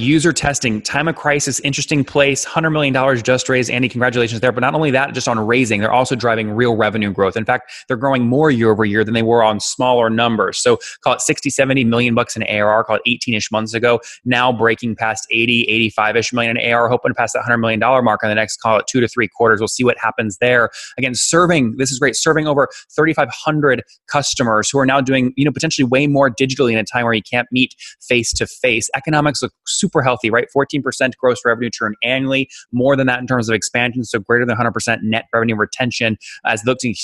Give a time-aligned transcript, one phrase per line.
[0.00, 3.68] User testing, time of crisis, interesting place, $100 million just raised.
[3.68, 4.52] Andy, congratulations there.
[4.52, 7.36] But not only that, just on raising, they're also driving real revenue growth.
[7.36, 10.62] In fact, they're growing more year over year than they were on smaller numbers.
[10.62, 13.98] So call it 60, 70 million bucks in ARR, call it 18 ish months ago,
[14.24, 17.80] now breaking past 80, 85 ish million in ARR, hoping to pass that $100 million
[17.80, 19.58] mark in the next, call it two to three quarters.
[19.58, 20.70] We'll see what happens there.
[20.96, 25.50] Again, serving, this is great, serving over 3,500 customers who are now doing, you know,
[25.50, 28.88] potentially way more digitally in a time where you can't meet face to face.
[28.94, 30.46] Economics look super super healthy, right?
[30.56, 34.56] 14% gross revenue churn annually, more than that in terms of expansion, so greater than
[34.56, 36.94] 100% net revenue retention as they look to,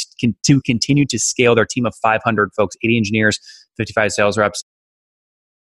[0.44, 3.40] to continue to scale their team of 500 folks, 80 engineers,
[3.76, 4.64] 55 sales reps.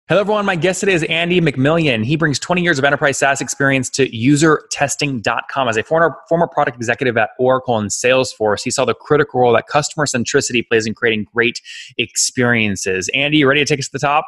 [0.06, 0.45] Hello, everyone.
[0.45, 2.04] My guest today is Andy MacMillan.
[2.04, 5.66] He brings 20 years of enterprise SaaS experience to usertesting.com.
[5.66, 9.54] As a former, former product executive at Oracle and Salesforce, he saw the critical role
[9.54, 11.59] that customer centricity plays in creating great
[11.96, 13.09] experiences.
[13.14, 14.26] Andy, you ready to take us to the top?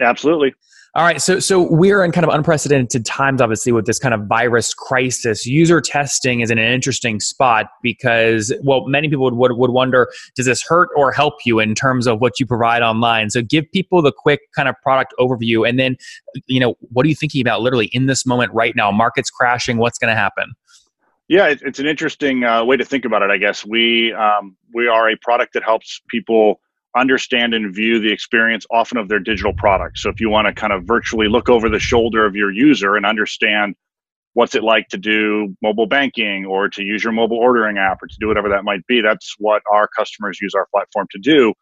[0.00, 0.54] Absolutely.
[0.94, 4.26] All right, so so we're in kind of unprecedented times, obviously, with this kind of
[4.26, 5.46] virus crisis.
[5.46, 10.10] User testing is in an interesting spot because, well, many people would, would, would wonder,
[10.36, 13.30] does this hurt or help you in terms of what you provide online?
[13.30, 15.96] So give people the quick kind of product overview, and then,
[16.46, 18.90] you know, what are you thinking about literally in this moment right now?
[18.90, 20.52] Markets crashing, what's going to happen?
[21.28, 23.30] Yeah, it's an interesting uh, way to think about it.
[23.30, 26.60] I guess we um, we are a product that helps people
[26.96, 30.02] understand and view the experience often of their digital products.
[30.02, 32.96] So if you want to kind of virtually look over the shoulder of your user
[32.96, 33.74] and understand
[34.34, 38.06] what's it like to do mobile banking or to use your mobile ordering app or
[38.06, 41.52] to do whatever that might be, that's what our customers use our platform to do.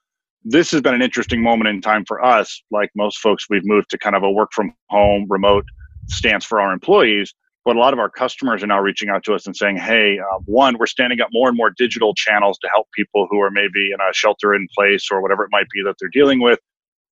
[0.44, 2.62] This has been an interesting moment in time for us.
[2.70, 5.64] Like most folks, we've moved to kind of a work from home remote
[6.08, 9.34] stance for our employees but a lot of our customers are now reaching out to
[9.34, 12.68] us and saying, hey, uh, one, we're standing up more and more digital channels to
[12.72, 15.82] help people who are maybe in a shelter in place or whatever it might be
[15.82, 16.58] that they're dealing with.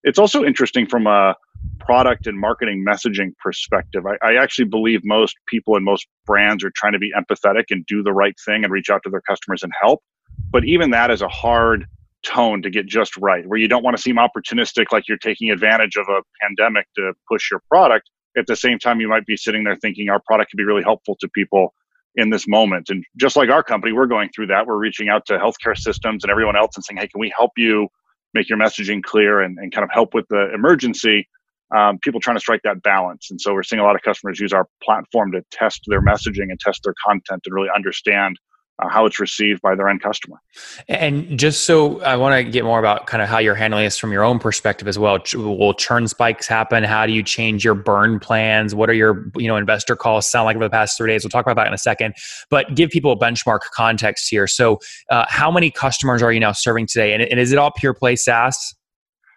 [0.03, 1.35] It's also interesting from a
[1.79, 4.05] product and marketing messaging perspective.
[4.05, 7.85] I, I actually believe most people and most brands are trying to be empathetic and
[7.85, 10.01] do the right thing and reach out to their customers and help.
[10.49, 11.85] But even that is a hard
[12.23, 15.51] tone to get just right, where you don't want to seem opportunistic like you're taking
[15.51, 19.37] advantage of a pandemic to push your product at the same time you might be
[19.37, 21.73] sitting there thinking our product could be really helpful to people
[22.15, 22.89] in this moment.
[22.89, 24.65] And just like our company we're going through that.
[24.65, 27.51] We're reaching out to healthcare systems and everyone else and saying hey can we help
[27.57, 27.87] you
[28.33, 31.27] make your messaging clear and, and kind of help with the emergency?
[31.75, 33.29] Um, people trying to strike that balance.
[33.29, 36.49] And so we're seeing a lot of customers use our platform to test their messaging
[36.49, 38.37] and test their content and really understand
[38.79, 40.37] uh, how it's received by their end customer.
[40.87, 43.97] And just so I want to get more about kind of how you're handling this
[43.97, 45.19] from your own perspective as well.
[45.33, 46.83] Will churn spikes happen?
[46.83, 48.75] How do you change your burn plans?
[48.75, 51.23] What are your you know investor calls sound like over the past three days?
[51.23, 52.15] We'll talk about that in a second.
[52.49, 54.47] But give people a benchmark context here.
[54.47, 57.13] So, uh, how many customers are you now serving today?
[57.13, 58.75] And, and is it all pure play SaaS?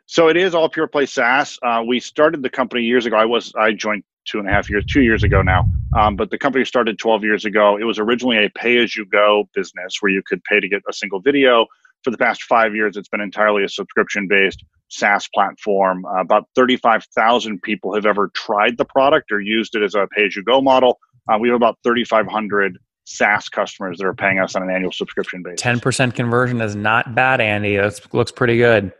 [0.06, 1.56] So it is all pure play SaaS.
[1.62, 3.16] Uh, we started the company years ago.
[3.16, 5.64] I was I joined two and a half years, two years ago now.
[5.98, 7.76] Um, but the company started 12 years ago.
[7.76, 10.82] It was originally a pay as you go business where you could pay to get
[10.88, 11.66] a single video.
[12.04, 16.04] For the past five years, it's been entirely a subscription based SaaS platform.
[16.04, 20.26] Uh, about 35,000 people have ever tried the product or used it as a pay
[20.26, 20.98] as you go model.
[21.28, 25.42] Uh, we have about 3,500 SaaS customers that are paying us on an annual subscription
[25.42, 25.60] basis.
[25.60, 27.76] 10% conversion is not bad, Andy.
[27.76, 28.92] That looks pretty good.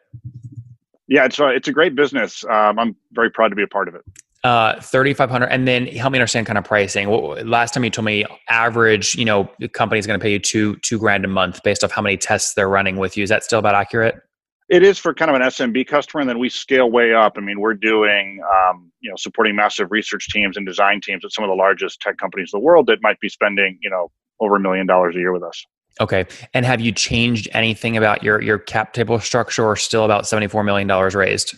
[1.07, 2.45] Yeah, it's a, it's a great business.
[2.45, 4.03] Um, I'm very proud to be a part of it.
[4.43, 7.11] Uh, 3500 and then help me understand kind of pricing.
[7.47, 10.77] Last time you told me average you know the company's going to pay you two
[10.77, 13.23] two grand a month based off how many tests they're running with you.
[13.23, 14.15] Is that still about accurate?
[14.71, 17.35] It is for kind of an smb customer and then we scale way up.
[17.37, 21.33] I mean we're doing um, you know supporting massive research teams and design teams at
[21.33, 24.11] some of the largest tech companies in the world that might be spending you know
[24.41, 25.67] over a million dollars a year with us.
[26.01, 26.27] Okay.
[26.55, 30.65] And have you changed anything about your your cap table structure or still about 74
[30.65, 31.57] million dollars raised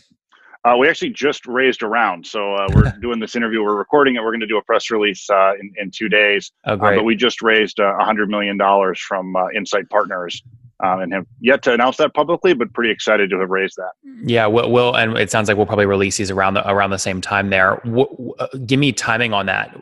[0.64, 3.62] uh, we actually just raised a round, so uh, we're doing this interview.
[3.62, 4.22] We're recording it.
[4.22, 6.52] We're going to do a press release uh, in, in two days.
[6.66, 6.74] Oh.
[6.74, 10.40] Uh, but we just raised uh, a hundred million dollars from uh, Insight Partners,
[10.84, 13.92] um, and have yet to announce that publicly, but pretty excited to have raised that.
[14.24, 16.98] Yeah, we'll, we'll and it sounds like we'll probably release these around the around the
[16.98, 17.50] same time.
[17.50, 18.32] There, w-
[18.64, 19.80] give me timing on that.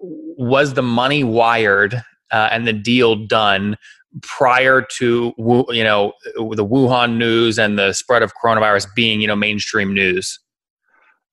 [0.00, 3.76] was the money wired and the deal done
[4.22, 9.36] prior to you know the Wuhan news and the spread of coronavirus being you know
[9.36, 10.38] mainstream news?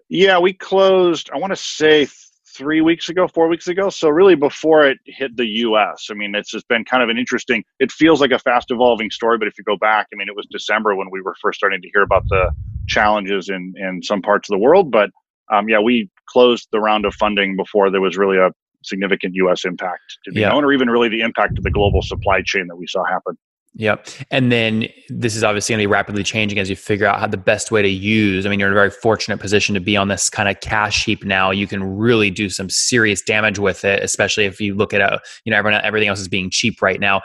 [0.10, 1.30] Yeah, we closed.
[1.34, 2.08] I want to say
[2.56, 3.90] three weeks ago, four weeks ago.
[3.90, 6.08] So really before it hit the U.S.
[6.12, 7.64] I mean, it's just been kind of an interesting.
[7.80, 10.36] It feels like a fast evolving story, but if you go back, I mean, it
[10.36, 12.52] was December when we were first starting to hear about the
[12.88, 14.92] challenges in in some parts of the world.
[14.92, 15.12] But
[15.52, 18.52] um, yeah, we closed the round of funding before there was really a
[18.84, 19.66] significant U.S.
[19.66, 20.50] impact to be yeah.
[20.50, 23.38] known, or even really the impact of the global supply chain that we saw happen.
[23.76, 24.08] Yep.
[24.32, 27.28] And then this is obviously going to be rapidly changing as you figure out how
[27.28, 28.46] the best way to use.
[28.46, 31.06] I mean, you're in a very fortunate position to be on this kind of cash
[31.06, 31.52] heap now.
[31.52, 35.22] You can really do some serious damage with it, especially if you look at a,
[35.46, 37.22] you know, everyone, everything else is being cheap right now.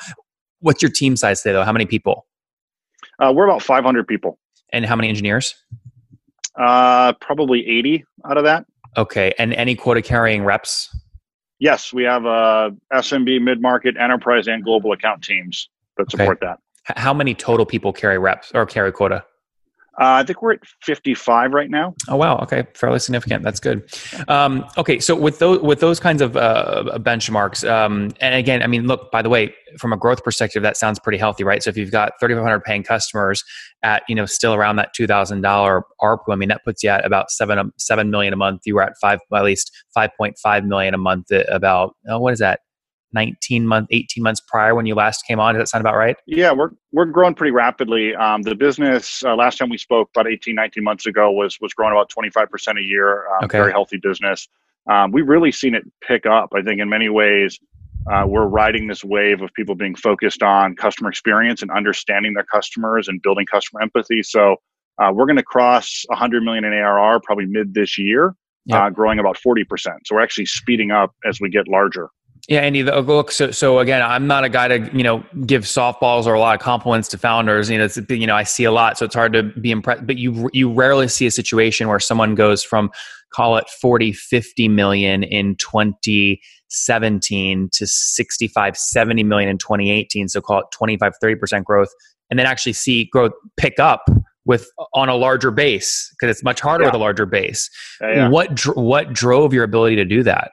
[0.60, 1.64] What's your team size today, though?
[1.64, 2.26] How many people?
[3.18, 4.38] Uh, we're about 500 people.
[4.72, 5.54] And how many engineers?
[6.58, 8.66] Uh, probably 80 out of that.
[8.96, 9.34] Okay.
[9.38, 10.94] And any quota carrying reps?
[11.58, 16.38] Yes, we have uh, a SMB, mid market, enterprise, and global account teams that support
[16.42, 16.52] okay.
[16.52, 16.96] that.
[16.98, 19.24] How many total people carry reps or carry quota?
[19.98, 21.94] Uh, I think we're at 55 right now.
[22.08, 23.42] Oh wow, okay, fairly significant.
[23.42, 23.88] That's good.
[24.28, 28.66] Um, okay, so with those with those kinds of uh, benchmarks, um, and again, I
[28.66, 31.62] mean, look, by the way, from a growth perspective, that sounds pretty healthy, right?
[31.62, 33.42] So if you've got 3,500 paying customers
[33.82, 36.90] at you know still around that two thousand dollar ARPU, I mean, that puts you
[36.90, 38.62] at about seven seven million a month.
[38.66, 41.30] You were at five, at least 5.5 million a month.
[41.48, 42.60] About oh, what is that?
[43.12, 45.54] 19 month 18 months prior when you last came on.
[45.54, 46.16] Does that sound about right?
[46.26, 48.14] Yeah we're we're growing pretty rapidly.
[48.14, 51.72] Um, the business uh, last time we spoke about 18 19 months ago was was
[51.74, 53.58] growing about 25% a year um, okay.
[53.58, 54.48] very healthy business.
[54.90, 57.58] Um, we've really seen it pick up i think in many ways.
[58.08, 62.44] Uh, we're riding this wave of people being focused on customer experience and understanding their
[62.44, 64.22] customers and building customer empathy.
[64.22, 64.58] So
[64.98, 68.34] uh, we're going to cross 100 million in arr probably mid this year
[68.66, 68.80] yep.
[68.80, 69.64] Uh, growing about 40%
[70.04, 72.08] so we're actually speeding up as we get larger
[72.48, 72.84] yeah, Andy.
[72.84, 76.40] Look, so so again, I'm not a guy to you know give softballs or a
[76.40, 77.68] lot of compliments to founders.
[77.68, 80.06] You know, it's you know I see a lot, so it's hard to be impressed.
[80.06, 82.92] But you you rarely see a situation where someone goes from
[83.32, 90.28] call it 40, 50 million in 2017 to 65, 70 million in 2018.
[90.28, 91.90] So call it 25, 30 percent growth,
[92.30, 94.08] and then actually see growth pick up
[94.44, 96.88] with on a larger base because it's much harder yeah.
[96.88, 97.68] with a larger base.
[98.00, 98.28] Yeah, yeah.
[98.28, 100.52] What dr- what drove your ability to do that?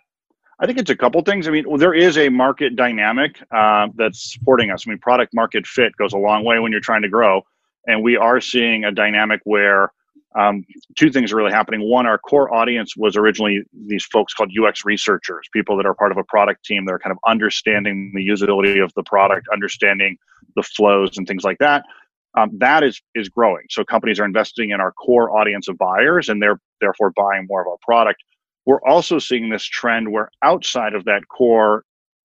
[0.63, 1.45] I think it's a couple things.
[1.45, 4.87] I mean, well, there is a market dynamic uh, that's supporting us.
[4.87, 7.41] I mean, product market fit goes a long way when you're trying to grow,
[7.85, 9.91] and we are seeing a dynamic where
[10.39, 10.63] um,
[10.97, 11.81] two things are really happening.
[11.81, 16.13] One, our core audience was originally these folks called UX researchers, people that are part
[16.13, 20.17] of a product team that are kind of understanding the usability of the product, understanding
[20.55, 21.83] the flows and things like that.
[22.37, 23.65] Um, that is is growing.
[23.69, 27.59] So companies are investing in our core audience of buyers, and they're therefore buying more
[27.59, 28.23] of our product.
[28.65, 31.83] We're also seeing this trend where outside of that core,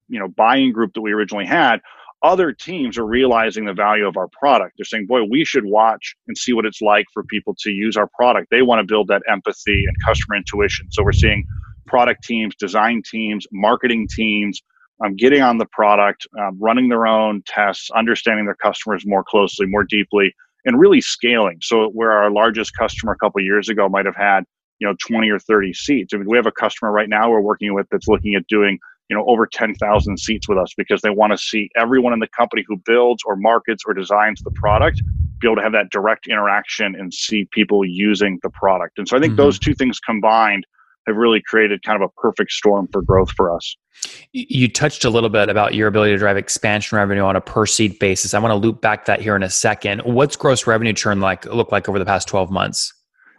[0.09, 1.81] you know, buying group that we originally had,
[2.23, 4.75] other teams are realizing the value of our product.
[4.77, 7.97] They're saying, boy, we should watch and see what it's like for people to use
[7.97, 8.49] our product.
[8.51, 10.89] They want to build that empathy and customer intuition.
[10.91, 11.47] So we're seeing
[11.87, 14.61] product teams, design teams, marketing teams
[15.05, 19.67] um, getting on the product, um, running their own tests, understanding their customers more closely,
[19.67, 20.35] more deeply,
[20.65, 21.59] and really scaling.
[21.63, 24.45] So where our largest customer a couple years ago might have had
[24.79, 26.15] you know 20 or 30 seats.
[26.15, 28.79] I mean, we have a customer right now we're working with that's looking at doing
[29.09, 32.29] you know over 10,000 seats with us because they want to see everyone in the
[32.29, 35.03] company who builds or markets or designs the product
[35.41, 38.99] be able to have that direct interaction and see people using the product.
[38.99, 39.43] And so I think mm-hmm.
[39.43, 40.67] those two things combined
[41.07, 43.77] have really created kind of a perfect storm for growth for us.
[44.33, 47.67] You touched a little bit about your ability to drive expansion revenue on a per
[47.67, 48.35] seat basis.
[48.35, 50.01] I want to loop back that here in a second.
[50.01, 52.93] What's gross revenue churn like look like over the past 12 months?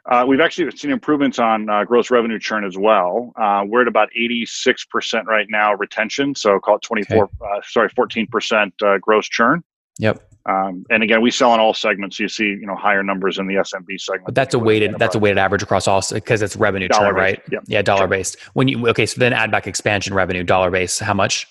[0.09, 3.31] Uh, we've actually seen improvements on uh, gross revenue churn as well.
[3.39, 7.33] Uh, we're at about 86% right now retention, so call it 24, okay.
[7.41, 9.63] Uh, sorry, 14% uh, gross churn.
[9.99, 10.25] Yep.
[10.47, 12.17] Um, and again, we sell in all segments.
[12.17, 14.25] So you see, you know, higher numbers in the SMB segment.
[14.25, 14.97] But that's a weighted.
[14.97, 17.41] That's a weighted average across all because it's revenue dollar churn, right?
[17.51, 17.63] Yep.
[17.67, 18.39] Yeah, dollar based.
[18.53, 21.01] When you okay, so then add back expansion revenue, dollar based.
[21.01, 21.45] How much?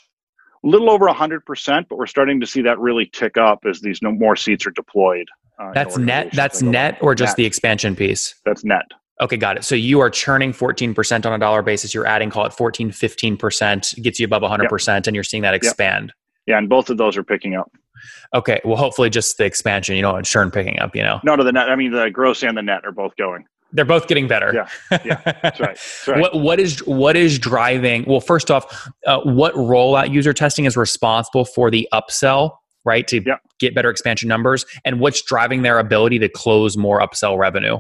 [0.65, 3.81] A little over hundred percent, but we're starting to see that really tick up as
[3.81, 5.29] these no more seats are deployed.
[5.59, 6.31] Uh, that's net.
[6.33, 7.37] That's net, or just net.
[7.37, 8.35] the expansion piece.
[8.45, 8.85] That's net.
[9.21, 9.65] Okay, got it.
[9.65, 11.93] So you are churning 14% on a dollar basis.
[11.93, 15.07] You're adding, call it 14, 15%, gets you above 100%, yep.
[15.07, 16.09] and you're seeing that expand.
[16.09, 16.15] Yep.
[16.47, 17.71] Yeah, and both of those are picking up.
[18.33, 21.21] Okay, well, hopefully just the expansion, you know, churn picking up, you know.
[21.25, 21.69] No, to the net.
[21.69, 23.45] I mean, the gross and the net are both going.
[23.73, 24.53] They're both getting better.
[24.55, 25.77] Yeah, yeah, that's right.
[25.77, 26.21] That's right.
[26.21, 28.05] what what is what is driving?
[28.07, 32.53] Well, first off, uh, what rollout user testing is responsible for the upsell
[32.89, 33.07] right?
[33.09, 33.41] To yep.
[33.59, 37.79] Get better expansion numbers and what's driving their ability to close more upsell revenue?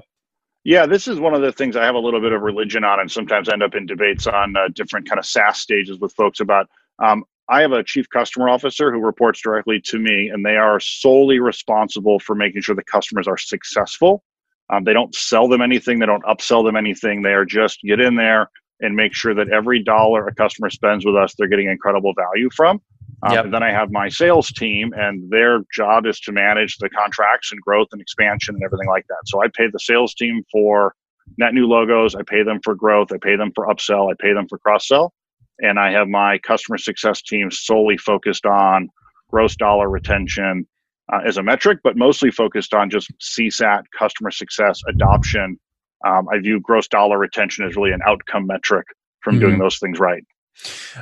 [0.64, 3.00] Yeah, this is one of the things I have a little bit of religion on,
[3.00, 6.40] and sometimes end up in debates on uh, different kind of SaaS stages with folks
[6.40, 6.68] about.
[7.02, 10.78] Um, I have a chief customer officer who reports directly to me, and they are
[10.80, 14.22] solely responsible for making sure the customers are successful.
[14.70, 17.22] Um, they don't sell them anything, they don't upsell them anything.
[17.22, 21.06] They are just get in there and make sure that every dollar a customer spends
[21.06, 22.80] with us, they're getting incredible value from.
[23.22, 23.44] Um, yep.
[23.46, 27.50] And then I have my sales team, and their job is to manage the contracts
[27.50, 29.22] and growth and expansion and everything like that.
[29.26, 30.94] So I pay the sales team for
[31.36, 34.32] net new logos, I pay them for growth, I pay them for upsell, I pay
[34.32, 35.12] them for cross sell.
[35.60, 38.88] And I have my customer success team solely focused on
[39.28, 40.66] gross dollar retention
[41.12, 45.58] uh, as a metric, but mostly focused on just CSAT, customer success, adoption.
[46.06, 48.86] Um, I view gross dollar retention as really an outcome metric
[49.22, 49.46] from mm-hmm.
[49.46, 50.22] doing those things right.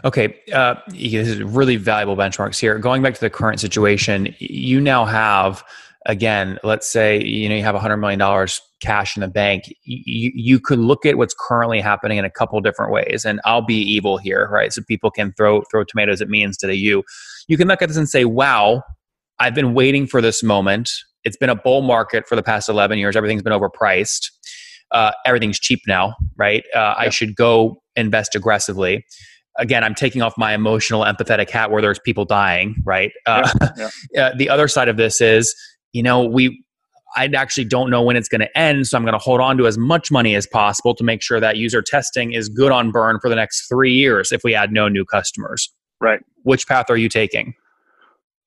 [0.05, 2.79] Okay, uh, this is really valuable benchmarks here.
[2.79, 5.65] Going back to the current situation, you now have
[6.07, 9.65] again, let's say you know you have hundred million dollars cash in the bank.
[9.85, 13.63] You, you could look at what's currently happening in a couple different ways, and I'll
[13.63, 14.73] be evil here, right?
[14.73, 17.03] So people can throw throw tomatoes at me instead of you.
[17.49, 18.83] You can look at this and say, "Wow,
[19.39, 20.91] I've been waiting for this moment.
[21.25, 23.17] It's been a bull market for the past eleven years.
[23.17, 24.31] Everything's been overpriced.
[24.93, 26.65] Uh, everything's cheap now, right?
[26.75, 29.05] Uh, I should go invest aggressively."
[29.59, 33.13] Again, I'm taking off my emotional, empathetic hat where there's people dying, right?
[33.27, 34.33] Uh, yeah, yeah.
[34.37, 35.55] the other side of this is,
[35.93, 36.63] you know, we,
[37.17, 39.57] I actually don't know when it's going to end, so I'm going to hold on
[39.59, 42.91] to as much money as possible to make sure that user testing is good on
[42.91, 45.73] burn for the next three years if we add no new customers.
[46.01, 46.21] Right.
[46.43, 47.55] Which path are you taking?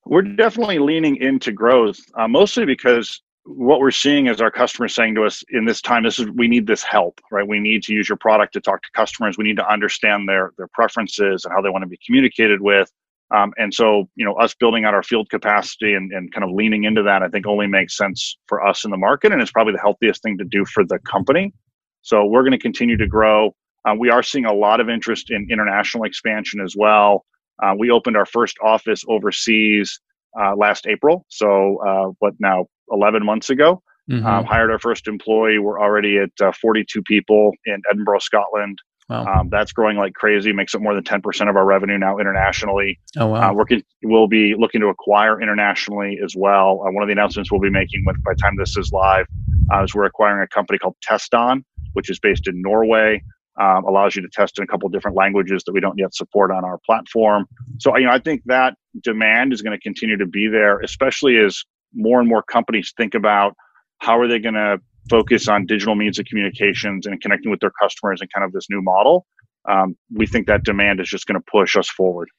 [0.06, 5.16] We're definitely leaning into growth, uh, mostly because what we're seeing is our customers saying
[5.16, 7.48] to us in this time this is we need this help right?
[7.48, 9.38] We need to use your product to talk to customers.
[9.38, 12.92] We need to understand their their preferences and how they want to be communicated with.
[13.32, 16.52] Um, and so you know us building out our field capacity and, and kind of
[16.52, 19.52] leaning into that i think only makes sense for us in the market and it's
[19.52, 21.54] probably the healthiest thing to do for the company.
[22.02, 23.54] So we're going to continue to grow.
[23.86, 27.26] Uh, we are seeing a lot of interest in international expansion as well.
[27.62, 30.00] Uh, we opened our first office overseas
[30.40, 31.26] uh, last April.
[31.30, 33.82] So, uh, what now, 11 months ago.
[34.10, 34.26] Mm-hmm.
[34.26, 35.60] Um, hired our first employee.
[35.60, 38.80] We're already at uh, 42 people in Edinburgh, Scotland.
[39.08, 39.26] Wow.
[39.26, 40.52] Um, that's growing like crazy.
[40.52, 43.00] Makes up more than 10% of our revenue now internationally.
[43.18, 43.50] Oh wow!
[43.50, 43.66] Uh, we're
[44.04, 46.84] we'll be looking to acquire internationally as well.
[46.86, 49.26] Uh, one of the announcements we'll be making when, by the time this is live
[49.74, 53.22] uh, is we're acquiring a company called Teston, which is based in Norway
[53.60, 56.52] um, allows you to test in a couple different languages that we don't yet support
[56.52, 57.46] on our platform.
[57.80, 61.38] So, you know, I think that demand is going to continue to be there, especially
[61.38, 63.54] as more and more companies think about
[64.00, 64.80] how are they going to
[65.10, 68.68] focus on digital means of communications and connecting with their customers and kind of this
[68.70, 69.26] new model.
[69.70, 72.30] Um, we think that demand is just going to push us forward.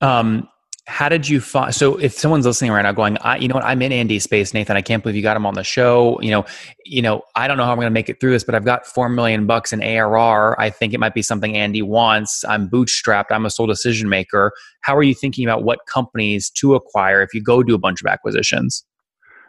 [0.00, 0.48] Um,
[0.86, 3.64] how did you find so if someone's listening right now going I, you know what?
[3.64, 4.76] I'm in andy's space nathan.
[4.76, 6.20] I can't believe you got him on the show.
[6.20, 6.44] You know
[6.84, 8.64] you know i don't know how i'm going to make it through this but i've
[8.64, 12.44] got four million bucks in arr i think it might be something andy wants.
[12.48, 13.26] I'm bootstrapped.
[13.30, 14.52] I'm a sole decision maker.
[14.80, 18.00] How are you thinking about what companies to acquire if you go do a bunch
[18.00, 18.84] of acquisitions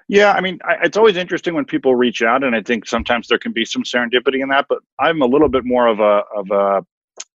[0.07, 3.27] yeah, I mean, I, it's always interesting when people reach out, and I think sometimes
[3.27, 4.65] there can be some serendipity in that.
[4.67, 6.85] But I'm a little bit more of a of a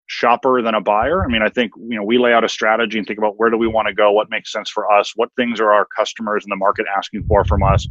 [0.06, 1.24] shopper than a buyer.
[1.24, 3.50] I mean, I think you know we lay out a strategy and think about where
[3.50, 6.44] do we want to go, what makes sense for us, what things are our customers
[6.44, 7.86] in the market asking for from us.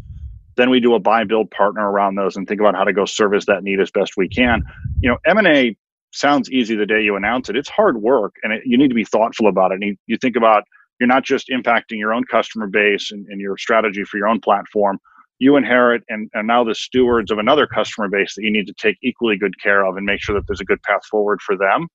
[0.56, 3.06] Then we do a buy build partner around those and think about how to go
[3.06, 4.64] service that need as best we can.
[5.00, 5.78] You know, M and A
[6.12, 7.56] sounds easy the day you announce it.
[7.56, 9.76] It's hard work, and it, you need to be thoughtful about it.
[9.76, 10.64] And you, you think about
[11.00, 14.40] you're not just impacting your own customer base and, and your strategy for your own
[14.40, 15.00] platform.
[15.40, 18.74] You inherit and are now the stewards of another customer base that you need to
[18.74, 21.56] take equally good care of and make sure that there's a good path forward for
[21.56, 21.88] them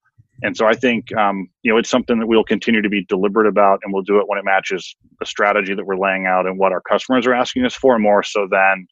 [0.43, 3.47] and so I think um, you know it's something that we'll continue to be deliberate
[3.47, 6.59] about, and we'll do it when it matches the strategy that we're laying out and
[6.59, 8.87] what our customers are asking us for, more so than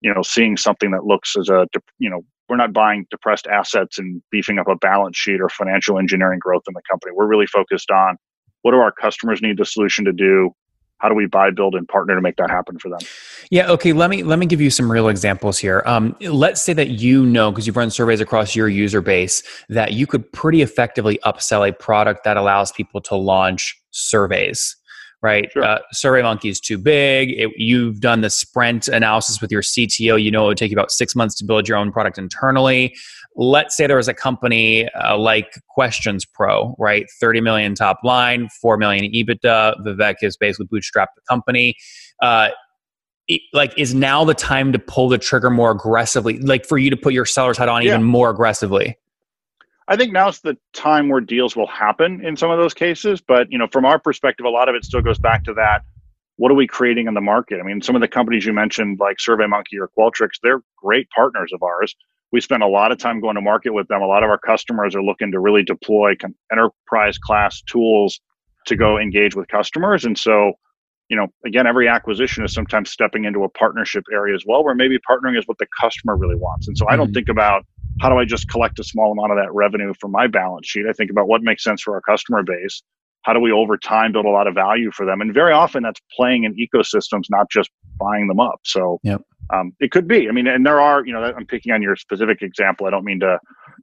[0.00, 1.66] you know seeing something that looks as a
[1.98, 5.98] you know we're not buying depressed assets and beefing up a balance sheet or financial
[5.98, 7.12] engineering growth in the company.
[7.14, 8.16] We're really focused on
[8.62, 10.54] what do our customers need the solution to do?
[10.98, 12.98] How do we buy build and partner to make that happen for them?
[13.50, 15.82] Yeah okay let me let me give you some real examples here.
[15.86, 19.94] Um, let's say that you know because you've run surveys across your user base that
[19.94, 24.76] you could pretty effectively upsell a product that allows people to launch surveys
[25.22, 25.50] right?
[25.52, 25.62] Sure.
[25.62, 27.30] Uh, SurveyMonkey is too big.
[27.30, 30.22] It, you've done the sprint analysis with your CTO.
[30.22, 32.94] You know it would take you about six months to build your own product internally.
[33.36, 37.06] Let's say there was a company uh, like Questions Pro, right?
[37.20, 39.84] 30 million top line, 4 million EBITDA.
[39.84, 41.76] Vivek has basically bootstrapped the company.
[42.20, 42.48] Uh,
[43.52, 46.96] like is now the time to pull the trigger more aggressively like for you to
[46.96, 47.90] put your seller's hat on yeah.
[47.90, 48.98] even more aggressively
[49.90, 53.20] I think now's the time where deals will happen in some of those cases.
[53.20, 55.82] But you know, from our perspective, a lot of it still goes back to that.
[56.36, 57.58] What are we creating in the market?
[57.60, 61.50] I mean, some of the companies you mentioned, like SurveyMonkey or Qualtrics, they're great partners
[61.52, 61.94] of ours.
[62.32, 64.00] We spend a lot of time going to market with them.
[64.00, 66.14] A lot of our customers are looking to really deploy
[66.52, 68.20] enterprise class tools
[68.66, 70.04] to go engage with customers.
[70.04, 70.52] And so,
[71.08, 74.76] you know, again, every acquisition is sometimes stepping into a partnership area as well, where
[74.76, 76.68] maybe partnering is what the customer really wants.
[76.68, 76.88] And so.
[76.88, 77.14] I don't mm-hmm.
[77.14, 77.66] think about
[78.00, 80.84] how do I just collect a small amount of that revenue from my balance sheet?
[80.88, 82.82] I think about what makes sense for our customer base.
[83.22, 85.20] How do we over time build a lot of value for them?
[85.20, 88.60] And very often that's playing in ecosystems, not just buying them up.
[88.64, 89.20] So yep.
[89.52, 90.26] um, it could be.
[90.26, 92.86] I mean, and there are, you know, I'm picking on your specific example.
[92.86, 93.38] I don't mean to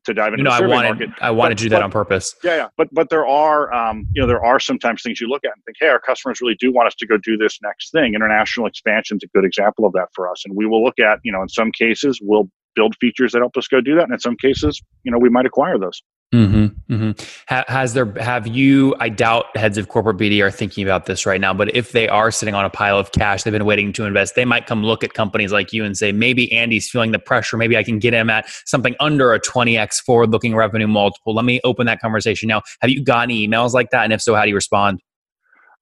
[0.06, 1.10] to dive into no, the I wanted, market.
[1.22, 2.36] I wanted But- to do that but- on purpose.
[2.44, 5.44] Yeah, yeah, but but there are um, you know there are sometimes things you look
[5.46, 7.92] at and think, hey, our customers really do want us to go do this next
[7.92, 8.16] thing.
[8.16, 11.20] International expansion is a good example of that for us, and we will look at
[11.24, 14.14] you know in some cases we'll build features that help us go do that, and
[14.14, 16.02] in some cases you know we might acquire those.
[16.34, 17.12] Mm-hmm, mm-hmm.
[17.48, 18.94] Ha- has there have you?
[19.00, 21.54] I doubt heads of corporate BD are thinking about this right now.
[21.54, 24.36] But if they are sitting on a pile of cash, they've been waiting to invest.
[24.36, 27.56] They might come look at companies like you and say, maybe Andy's feeling the pressure.
[27.56, 31.34] Maybe I can get him at something under a twenty x forward-looking revenue multiple.
[31.34, 32.62] Let me open that conversation now.
[32.82, 34.04] Have you gotten emails like that?
[34.04, 35.00] And if so, how do you respond?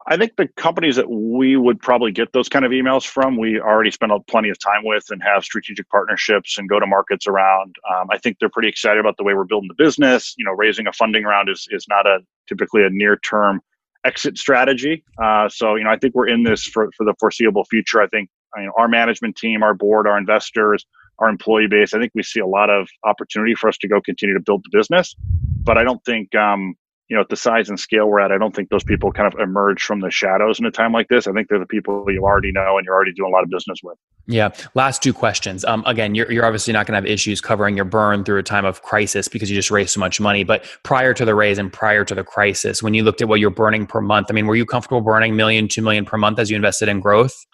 [0.07, 3.59] I think the companies that we would probably get those kind of emails from, we
[3.59, 7.75] already spend plenty of time with and have strategic partnerships and go to markets around.
[7.91, 10.35] Um, I think they're pretty excited about the way we're building the business.
[10.37, 13.61] You know, raising a funding round is is not a typically a near term
[14.05, 15.03] exit strategy.
[15.21, 17.99] Uh, so you know, I think we're in this for for the foreseeable future.
[17.99, 20.85] I think I mean, our management team, our board, our investors,
[21.17, 21.95] our employee base.
[21.95, 24.63] I think we see a lot of opportunity for us to go continue to build
[24.63, 25.15] the business.
[25.63, 26.75] But I don't think um,
[27.07, 29.31] you know, at the size and scale we're at, I don't think those people kind
[29.31, 31.27] of emerge from the shadows in a time like this.
[31.27, 33.49] I think they're the people you already know and you're already doing a lot of
[33.49, 33.97] business with.
[34.27, 34.49] Yeah.
[34.73, 35.63] Last two questions.
[35.65, 38.43] Um, again, you're, you're obviously not going to have issues covering your burn through a
[38.43, 40.43] time of crisis because you just raised so much money.
[40.43, 43.39] But prior to the raise and prior to the crisis, when you looked at what
[43.39, 46.39] you're burning per month, I mean, were you comfortable burning million, two million per month
[46.39, 47.45] as you invested in growth?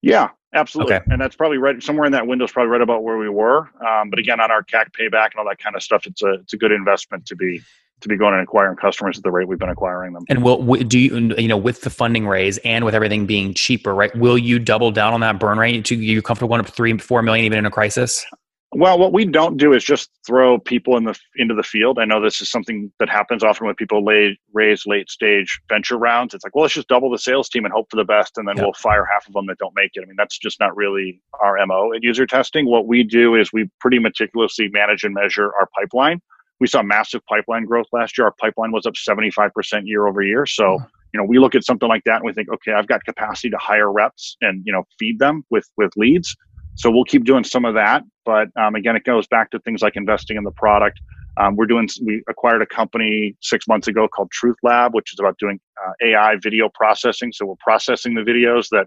[0.00, 0.94] Yeah, absolutely.
[0.94, 1.04] Okay.
[1.10, 3.68] And that's probably right somewhere in that window is probably right about where we were.
[3.84, 6.34] Um, but again, on our CAC payback and all that kind of stuff, it's a
[6.34, 7.60] it's a good investment to be
[8.00, 10.24] to be going and acquiring customers at the rate we've been acquiring them.
[10.28, 13.94] And will do you you know with the funding raise and with everything being cheaper,
[13.94, 14.14] right?
[14.16, 15.84] Will you double down on that burn rate?
[15.86, 18.24] To you comfortable going up three, four million even in a crisis?
[18.72, 21.98] Well, what we don't do is just throw people in the into the field.
[21.98, 25.96] I know this is something that happens often when people lay, raise late stage venture
[25.96, 26.34] rounds.
[26.34, 28.46] It's like, well, let's just double the sales team and hope for the best, and
[28.46, 30.02] then we'll fire half of them that don't make it.
[30.02, 32.66] I mean, that's just not really our mo at user testing.
[32.66, 36.20] What we do is we pretty meticulously manage and measure our pipeline.
[36.60, 38.26] We saw massive pipeline growth last year.
[38.26, 40.46] Our pipeline was up seventy five percent year over year.
[40.46, 40.78] So.
[41.14, 43.48] You know, we look at something like that and we think, okay, I've got capacity
[43.48, 46.36] to hire reps and you know feed them with with leads.
[46.76, 48.04] So we'll keep doing some of that.
[48.24, 51.00] But um, again, it goes back to things like investing in the product.
[51.38, 51.88] Um, we're doing.
[52.04, 56.36] We acquired a company six months ago called TruthLab, which is about doing uh, AI
[56.42, 57.32] video processing.
[57.32, 58.86] So we're processing the videos that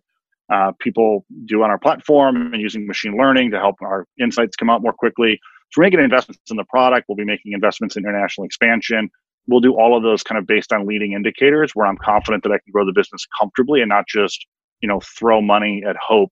[0.52, 4.70] uh, people do on our platform and using machine learning to help our insights come
[4.70, 5.40] out more quickly.
[5.72, 7.06] So we're making investments in the product.
[7.08, 9.10] We'll be making investments in international expansion.
[9.48, 12.52] We'll do all of those kind of based on leading indicators where I'm confident that
[12.52, 14.46] I can grow the business comfortably and not just
[14.82, 16.32] you know throw money at hope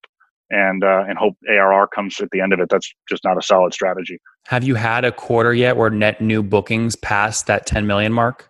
[0.50, 2.70] and uh, and hope ARR comes at the end of it.
[2.70, 4.20] That's just not a solid strategy.
[4.48, 8.50] Have you had a quarter yet where net new bookings passed that 10 million mark?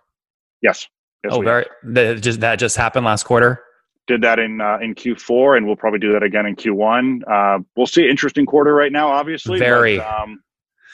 [0.62, 0.86] Yes.
[1.24, 3.62] yes oh, very that just that just happened last quarter.
[4.06, 7.20] did that in uh, in Q4, and we'll probably do that again in Q1.
[7.30, 8.08] Uh, we'll see.
[8.08, 9.58] Interesting quarter right now, obviously.
[9.58, 9.98] Very.
[9.98, 10.40] But, um,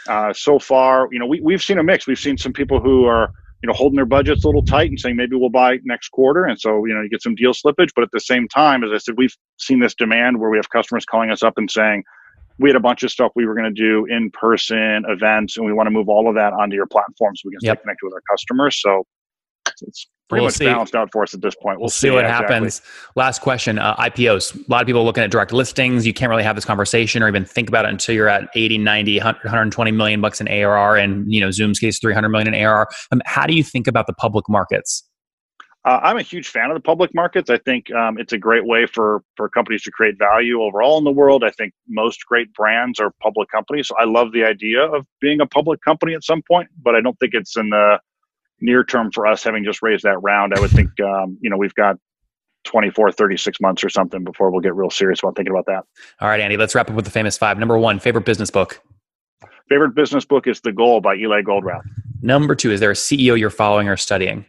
[0.08, 2.06] uh, so far, you know, we we've seen a mix.
[2.06, 3.30] We've seen some people who are
[3.62, 6.44] you know holding their budgets a little tight and saying maybe we'll buy next quarter,
[6.44, 7.90] and so you know you get some deal slippage.
[7.94, 10.70] But at the same time, as I said, we've seen this demand where we have
[10.70, 12.04] customers calling us up and saying.
[12.58, 15.66] We had a bunch of stuff we were going to do in person events, and
[15.66, 17.78] we want to move all of that onto your platform so we can Yep.
[17.78, 18.80] stay connected with our customers.
[18.80, 19.04] So
[19.82, 20.64] it's pretty We'll much see.
[20.64, 21.80] balanced out for us at this point.
[21.80, 22.54] We'll, see, what yeah, exactly.
[22.54, 22.82] happens.
[23.16, 24.56] Last question: uh, IPOs.
[24.56, 26.06] A lot of people looking at direct listings.
[26.06, 28.78] You can't really have this conversation or even think about it until you're at 80,
[28.78, 32.54] 90, 100, 120 million bucks in ARR, and you know Zoom's case 300 million in
[32.54, 32.88] ARR.
[33.12, 35.04] Um, how do you think about the public markets?
[35.84, 37.50] Uh, I'm a huge fan of the public markets.
[37.50, 41.04] I think um, it's a great way for for companies to create value overall in
[41.04, 41.44] the world.
[41.44, 43.88] I think most great brands are public companies.
[43.88, 47.02] So I love the idea of being a public company at some point, but I
[47.02, 47.98] don't think it's in the
[48.64, 50.54] near term for us having just raised that round.
[50.56, 51.96] I would think um, you know we've got
[52.64, 55.84] 24, 36 months or something before we'll get real serious about thinking about that.
[56.20, 56.56] All right, Andy.
[56.56, 57.58] Let's wrap up with the famous five.
[57.58, 58.80] Number one, favorite business book.
[59.68, 61.82] Favorite business book is The Goal by Eli Goldratt.
[62.22, 64.44] Number two, is there a CEO you're following or studying?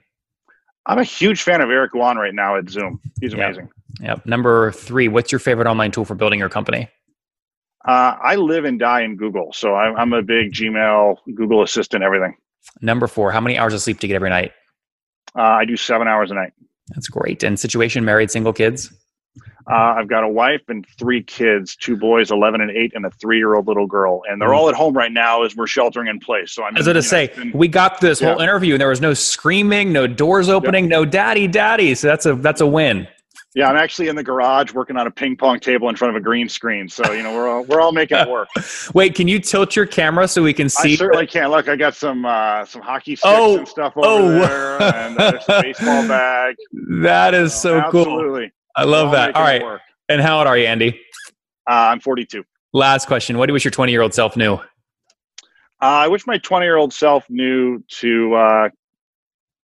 [0.85, 2.99] I'm a huge fan of Eric Yuan right now at Zoom.
[3.19, 3.69] He's amazing.
[4.01, 4.25] Yep.
[4.25, 6.89] Number three, what's your favorite online tool for building your company?
[7.85, 12.03] Uh, I live and die in Google, so I'm, I'm a big Gmail, Google Assistant,
[12.03, 12.35] everything.
[12.81, 14.51] Number four, how many hours of sleep do you get every night?
[15.37, 16.53] Uh, I do seven hours a night.
[16.89, 17.43] That's great.
[17.43, 18.93] And situation, married, single kids?
[19.67, 23.09] Uh, I've got a wife and three kids, two boys, 11 and 8, and a
[23.09, 24.21] three year old little girl.
[24.29, 26.51] And they're all at home right now as we're sheltering in place.
[26.51, 29.01] So I'm I was going to say, we got this whole interview and there was
[29.01, 31.95] no screaming, no doors opening, no daddy, daddy.
[31.95, 33.07] So that's a that's a win.
[33.55, 36.21] Yeah, I'm actually in the garage working on a ping pong table in front of
[36.21, 36.89] a green screen.
[36.89, 38.49] So, you know, we're all, we're all making it work.
[38.93, 40.93] Wait, can you tilt your camera so we can see?
[40.93, 41.49] I certainly can.
[41.49, 44.29] Look, I got some uh, some hockey sticks Oh, and stuff over oh.
[44.29, 46.55] there, and uh, there's a baseball bag.
[47.01, 48.01] that is so cool.
[48.01, 48.51] Absolutely.
[48.75, 49.35] I love that.
[49.35, 49.63] All right.
[50.09, 50.99] And how old are you, Andy?
[51.67, 52.43] Uh, I'm 42.
[52.73, 53.37] Last question.
[53.37, 54.55] What do you wish your 20 year old self knew?
[54.55, 54.65] Uh,
[55.81, 58.69] I wish my 20 year old self knew to uh,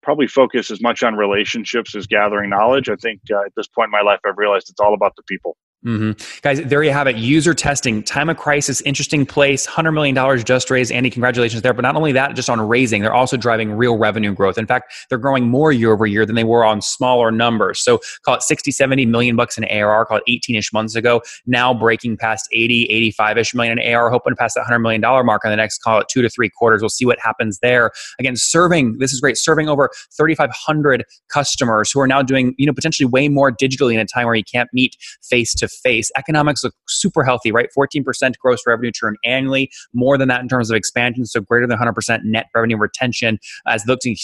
[0.02, 2.90] probably focus as much on relationships as gathering knowledge.
[2.90, 5.24] I think uh, at this point in my life, I've realized it's all about the
[5.24, 5.58] people.
[5.86, 6.12] Mm-hmm.
[6.44, 7.16] Guys, there you have it.
[7.16, 10.92] User testing, time of crisis, interesting place, $100 million just raised.
[10.92, 11.74] Andy, congratulations there.
[11.74, 14.60] But not only that, just on raising, they're also driving real revenue growth.
[14.60, 17.80] In fact, they're growing more year over year than they were on smaller numbers.
[17.80, 21.24] So call it 60, 70 million bucks in ARR, call it 18 ish months ago,
[21.48, 25.02] now breaking past 80, 85 ish million in ARR, hoping to pass that $100 million
[25.02, 26.84] mark in the next, call it two to three quarters.
[26.84, 27.90] We'll see what happens there.
[28.20, 32.74] Again, serving, this is great, serving over 3,500 customers who are now doing, you know,
[32.74, 36.12] potentially way more digitally in a time where you can't meet face to face.
[36.18, 37.70] Economics look super healthy, right?
[37.78, 41.78] 14% gross revenue churn annually, more than that in terms of expansion, so greater than
[41.78, 44.16] 100% net revenue retention as they look to,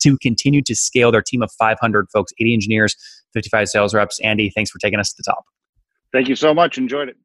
[0.00, 2.96] to continue to scale their team of 500 folks, 80 engineers,
[3.34, 4.20] 55 sales reps.
[4.20, 5.44] Andy, thanks for taking us to the top.
[6.12, 6.78] Thank you so much.
[6.78, 7.16] Enjoyed it.